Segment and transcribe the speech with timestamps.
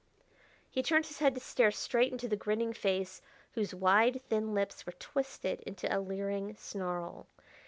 [0.67, 4.83] He turned his head to stare straight into the grinning face whose wide, thin lips
[4.83, 7.27] were twisted into a leering snarl.